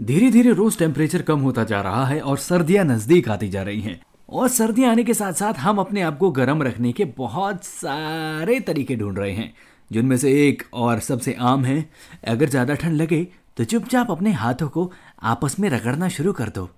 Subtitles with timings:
[0.00, 3.80] धीरे धीरे रोज टेम्परेचर कम होता जा रहा है और सर्दियाँ नज़दीक आती जा रही
[3.80, 7.64] हैं। और सर्दियाँ आने के साथ साथ हम अपने आप को गर्म रखने के बहुत
[7.64, 9.52] सारे तरीके ढूंढ रहे हैं,
[9.90, 11.84] जिनमें से एक और सबसे आम है।
[12.24, 14.90] अगर ज़्यादा ठंड लगे तो चुपचाप अपने हाथों को
[15.22, 16.68] आपस में रगड़ना शुरू कर दो।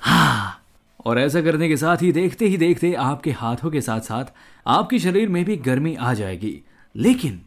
[0.00, 0.56] हाँ।
[1.06, 4.32] और ऐसा करने के साथ ही देखते ही देखते आपके हाथों के साथ साथ
[4.66, 6.52] आपके शरीर में भी गर्मी आ जाएगी।
[6.94, 7.40] लेकिन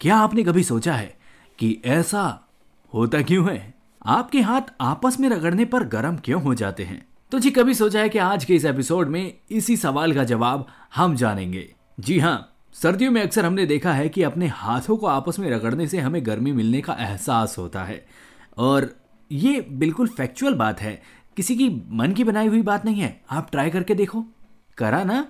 [0.00, 1.14] क्या आपने कभी सोचा है
[1.58, 2.46] कि ऐसा
[2.94, 3.74] होता क्यों है?
[4.06, 7.06] आपके हाथ आपस में रगड़ने पर गर्म क्यों हो जाते हैं?
[7.30, 10.66] तो जी कभी सोचा है कि आज के इस एपिसोड में इसी सवाल का जवाब
[10.94, 11.74] हम जानेंगे?
[12.00, 15.86] जी हाँ सर्दियों में अक्सर हमने देखा है कि अपने हाथों को आपस में रगड़ने
[15.86, 18.06] से हमें गर्मी मिलने का एहसास होता है।
[18.58, 18.96] और
[19.32, 21.02] ये बिल्कुल फैक्चुअल बात है।
[21.36, 24.24] किसी की मन की बनाई हुई बात नहीं है। आप ट्राई करके देखो।
[24.78, 25.28] करा ना?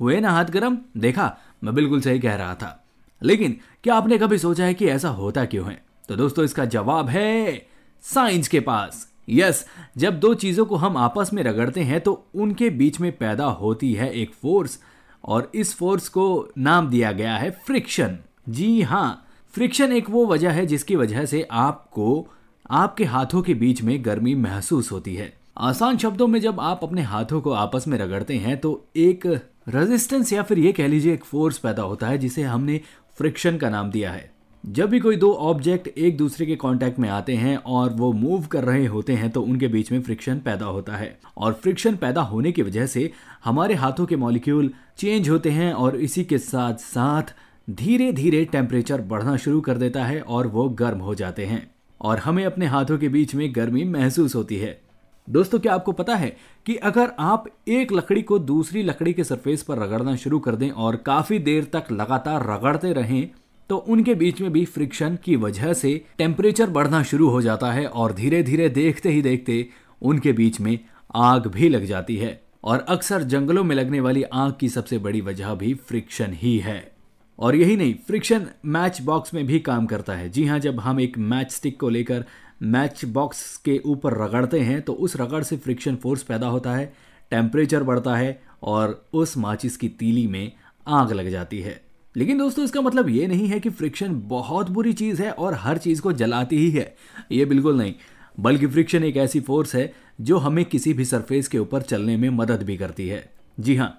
[0.00, 0.78] हुए ना हाथ गर्म?
[0.96, 2.84] देखा, मैं बिल्कुल सही कह रहा था।
[3.22, 5.89] लेकिन, क्या आपने कभी सोचा है कि ऐसा होता क्यों है?
[6.10, 7.66] तो दोस्तों इसका जवाब है
[8.04, 12.12] साइंस के पास। यस yes, जब दो चीज़ों को हम आपस में रगड़ते हैं तो
[12.34, 14.78] उनके बीच में पैदा होती है एक फोर्स
[15.24, 16.24] और इस फोर्स को
[16.58, 21.46] नाम दिया गया है फ्रिक्शन। जी हाँ फ्रिक्शन एक वो वजह है जिसकी वजह से
[21.50, 22.26] आपको
[22.70, 27.02] आपके हाथों के बीच में गर्मी महसूस होती है। आसान शब्दों में जब आप अपने
[27.02, 29.26] हाथों को आपस में रगड़ते हैं तो एक
[29.68, 32.80] रेजिस्टेंस या फिर ये कह लीजिए एक फोर्स पैदा होता है जिसे हमने
[33.18, 37.08] फ्रिक्शन का नाम दिया है। जब भी कोई दो ऑब्जेक्ट एक दूसरे के कांटेक्ट में
[37.08, 40.66] आते हैं और वो मूव कर रहे होते हैं तो उनके बीच में फ्रिक्शन पैदा
[40.66, 43.10] होता है। और फ्रिक्शन पैदा होने की वजह से
[43.44, 47.34] हमारे हाथों के मॉलिक्यूल चेंज होते हैं और इसी के साथ साथ
[47.70, 51.70] धीरे धीरे टेम्परेचर बढ़ना शुरू कर देता है और वो गर्म हो जाते हैं।
[52.00, 54.80] और हमें अपने हाथों के बीच में गर्मी महसूस होती है।
[55.28, 59.62] दोस्तों, क्या आपको पता है कि अगर आप एक लकड़ी को दूसरी लकड़ी के सरफेस
[59.62, 63.30] पर रगड़ना शुरू कर दें और काफ़ी देर तक लगातार रगड़ते रहें
[63.70, 67.86] तो उनके बीच में भी फ्रिक्शन की वजह से टेम्परेचर बढ़ना शुरू हो जाता है
[67.86, 69.66] और धीरे धीरे देखते ही देखते
[70.02, 70.78] उनके बीच में
[71.14, 75.20] आग भी लग जाती है और अक्सर जंगलों में लगने वाली आग की सबसे बड़ी
[75.20, 76.92] वजह भी फ्रिक्शन ही है।
[77.38, 81.00] और यही नहीं फ्रिक्शन मैच बॉक्स में भी काम करता है। जी हाँ जब हम
[81.00, 82.24] एक मैच स्टिक को लेकर
[82.62, 86.92] मैच बॉक्स के ऊपर रगड़ते हैं तो उस रगड़ से फ्रिक्शन फोर्स पैदा होता है
[87.30, 90.52] टेम्परेचर बढ़ता है और उस माचिस की तीली में
[90.86, 94.92] आग लग जाती है। लेकिन दोस्तों, इसका मतलब ये नहीं है कि फ्रिक्शन बहुत बुरी
[94.92, 96.94] चीज़ है और हर चीज़ को जलाती ही है।
[97.32, 97.94] ये बिल्कुल नहीं।
[98.40, 102.28] बल्कि फ्रिक्शन एक ऐसी फोर्स है जो हमें किसी भी सरफेस के ऊपर चलने में
[102.30, 103.28] मदद भी करती है।
[103.60, 103.96] जी हाँ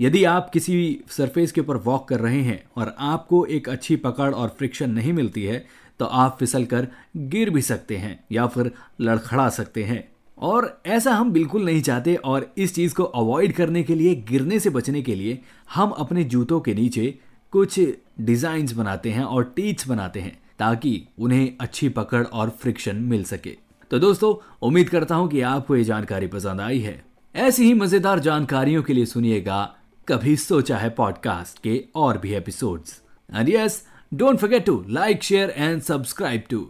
[0.00, 4.32] यदि आप किसी सरफेस के ऊपर वॉक कर रहे हैं और आपको एक अच्छी पकड़
[4.34, 5.64] और फ्रिक्शन नहीं मिलती है
[6.00, 8.70] तो आप फिसल कर गिर भी सकते हैं या फिर
[9.00, 10.08] लड़खड़ा सकते हैं।
[10.38, 14.58] और ऐसा हम बिल्कुल नहीं चाहते और इस चीज़ को अवॉइड करने के लिए, गिरने
[14.60, 15.38] से बचने के लिए
[15.74, 17.18] हम अपने जूतों के नीचे
[17.52, 17.80] कुछ
[18.20, 23.56] डिज़ाइन बनाते हैं और टीच बनाते हैं ताकि उन्हें अच्छी पकड़ और फ्रिक्शन मिल सके।
[23.90, 24.34] तो दोस्तों,
[24.66, 27.02] उम्मीद करता हूँ कि आपको ये जानकारी पसंद आई है।
[27.34, 29.62] ऐसी ही मज़ेदार जानकारियों के लिए सुनिएगा
[30.08, 33.00] कभी सोचा है पॉडकास्ट के और भी episodes
[33.36, 33.82] and yes
[34.14, 36.60] don't forget to like share and subscribe to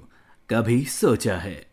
[0.50, 1.67] कभी सोचा है।